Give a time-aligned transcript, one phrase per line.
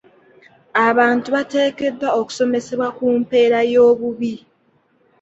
[0.87, 4.33] Abantu bateekeddwa okusomesebwa ku mpeera y'obubbi.